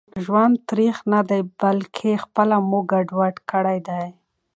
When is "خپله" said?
2.23-2.55